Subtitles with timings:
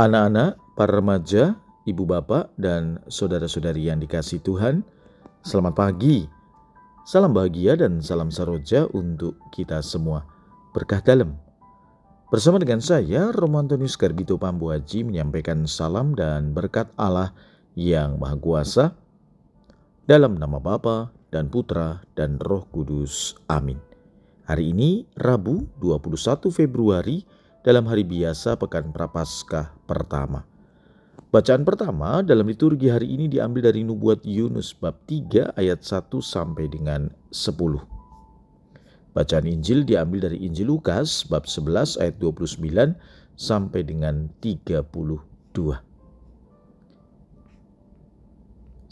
[0.00, 4.80] Anak-anak, para remaja, ibu bapak, dan saudara-saudari yang dikasih Tuhan,
[5.44, 6.24] selamat pagi.
[7.04, 10.24] Salam bahagia dan salam saroja untuk kita semua.
[10.72, 11.36] Berkah dalam.
[12.32, 17.36] Bersama dengan saya, Romo Antonius Garbito Pambu Haji menyampaikan salam dan berkat Allah
[17.76, 18.96] yang Maha Kuasa
[20.08, 23.36] dalam nama Bapa dan Putra dan Roh Kudus.
[23.44, 23.76] Amin.
[24.48, 30.42] Hari ini Rabu 21 Februari dalam hari biasa Pekan Prapaskah pertama.
[31.30, 36.68] Bacaan pertama dalam liturgi hari ini diambil dari Nubuat Yunus bab 3 ayat 1 sampai
[36.68, 37.54] dengan 10.
[39.16, 42.60] Bacaan Injil diambil dari Injil Lukas bab 11 ayat 29
[43.38, 45.22] sampai dengan 32.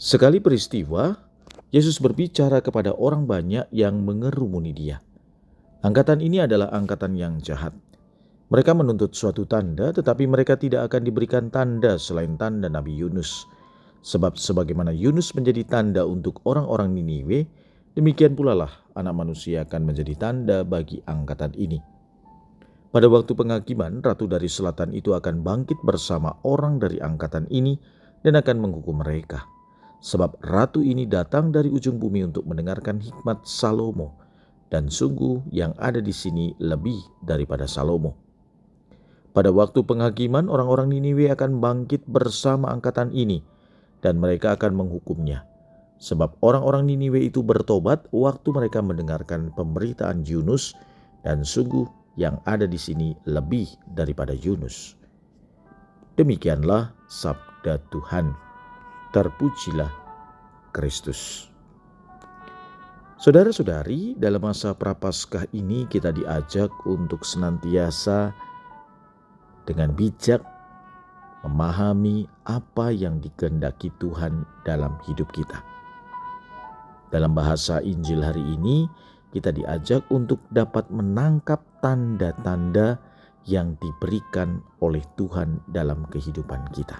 [0.01, 1.13] Sekali peristiwa,
[1.69, 4.97] Yesus berbicara kepada orang banyak yang mengerumuni dia.
[5.85, 7.75] Angkatan ini adalah angkatan yang jahat.
[8.51, 13.47] Mereka menuntut suatu tanda, tetapi mereka tidak akan diberikan tanda selain tanda Nabi Yunus.
[14.03, 17.47] Sebab sebagaimana Yunus menjadi tanda untuk orang-orang Niniwe,
[17.95, 18.67] demikian pula lah
[18.99, 21.79] anak manusia akan menjadi tanda bagi angkatan ini.
[22.91, 27.79] Pada waktu penghakiman, ratu dari selatan itu akan bangkit bersama orang dari angkatan ini
[28.19, 29.47] dan akan menghukum mereka.
[30.03, 34.19] Sebab ratu ini datang dari ujung bumi untuk mendengarkan hikmat Salomo,
[34.67, 38.30] dan sungguh yang ada di sini lebih daripada Salomo.
[39.31, 43.39] Pada waktu penghakiman, orang-orang Niniwe akan bangkit bersama angkatan ini,
[44.03, 45.47] dan mereka akan menghukumnya.
[46.03, 50.75] Sebab orang-orang Niniwe itu bertobat waktu mereka mendengarkan pemberitaan Yunus,
[51.23, 51.87] dan sungguh
[52.19, 54.99] yang ada di sini lebih daripada Yunus.
[56.19, 58.35] Demikianlah sabda Tuhan.
[59.15, 59.91] Terpujilah
[60.75, 61.47] Kristus.
[63.21, 68.33] Saudara-saudari, dalam masa Prapaskah ini kita diajak untuk senantiasa
[69.71, 70.43] dengan bijak
[71.47, 75.63] memahami apa yang dikehendaki Tuhan dalam hidup kita.
[77.07, 78.85] Dalam bahasa Injil hari ini,
[79.31, 82.99] kita diajak untuk dapat menangkap tanda-tanda
[83.47, 86.99] yang diberikan oleh Tuhan dalam kehidupan kita.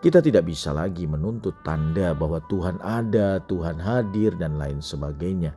[0.00, 5.52] Kita tidak bisa lagi menuntut tanda bahwa Tuhan ada, Tuhan hadir, dan lain sebagainya.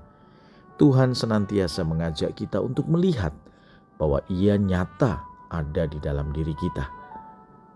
[0.75, 3.31] Tuhan senantiasa mengajak kita untuk melihat
[3.95, 6.89] bahwa Ia nyata ada di dalam diri kita.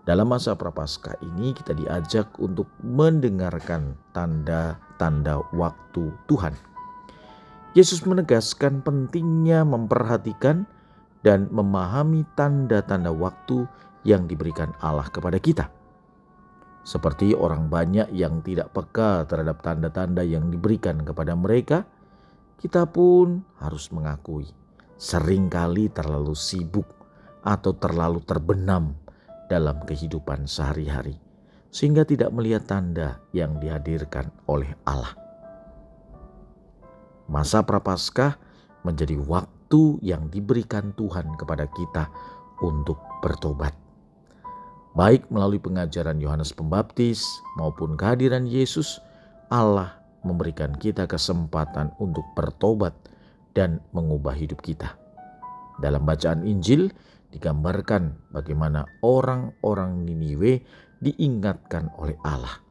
[0.02, 6.56] Dalam masa prapaskah ini kita diajak untuk mendengarkan tanda-tanda waktu Tuhan.
[7.76, 10.66] Yesus menegaskan pentingnya memperhatikan
[11.22, 13.68] dan memahami tanda-tanda waktu
[14.02, 15.68] yang diberikan Allah kepada kita.
[16.88, 21.84] Seperti orang banyak yang tidak peka terhadap tanda-tanda yang diberikan kepada mereka,
[22.56, 24.48] kita pun harus mengakui
[24.98, 26.97] sering kali terlalu sibuk
[27.48, 28.92] atau terlalu terbenam
[29.48, 31.16] dalam kehidupan sehari-hari,
[31.72, 35.16] sehingga tidak melihat tanda yang dihadirkan oleh Allah.
[37.24, 38.36] Masa Prapaskah
[38.84, 42.12] menjadi waktu yang diberikan Tuhan kepada kita
[42.60, 43.72] untuk bertobat.
[44.92, 47.24] Baik melalui pengajaran Yohanes Pembaptis
[47.56, 49.00] maupun kehadiran Yesus,
[49.48, 52.92] Allah memberikan kita kesempatan untuk bertobat
[53.56, 54.96] dan mengubah hidup kita.
[55.78, 56.90] Dalam bacaan Injil
[57.34, 60.64] digambarkan bagaimana orang-orang Niniwe
[60.98, 62.64] diingatkan oleh Allah.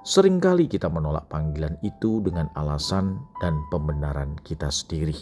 [0.00, 5.14] Seringkali kita menolak panggilan itu dengan alasan dan pembenaran kita sendiri.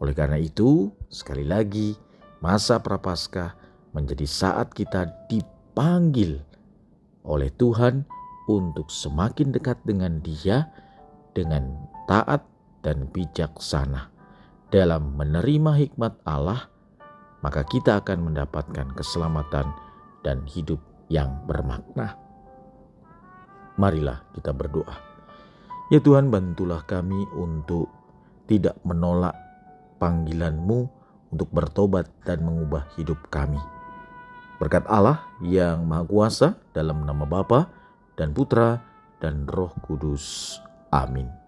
[0.00, 1.92] Oleh karena itu, sekali lagi,
[2.40, 3.52] masa Prapaskah
[3.92, 6.40] menjadi saat kita dipanggil
[7.24, 8.04] oleh Tuhan
[8.48, 10.68] untuk semakin dekat dengan Dia
[11.36, 12.44] dengan taat
[12.80, 14.08] dan bijaksana
[14.70, 16.70] dalam menerima hikmat Allah,
[17.46, 19.70] maka kita akan mendapatkan keselamatan
[20.26, 22.18] dan hidup yang bermakna.
[23.78, 24.98] Marilah kita berdoa.
[25.94, 27.86] Ya Tuhan, bantulah kami untuk
[28.50, 29.38] tidak menolak
[30.02, 30.90] panggilan-Mu
[31.30, 33.62] untuk bertobat dan mengubah hidup kami.
[34.58, 37.70] Berkat Allah yang Maha Kuasa dalam nama Bapa
[38.18, 38.82] dan Putra
[39.22, 40.58] dan Roh Kudus.
[40.90, 41.45] Amin.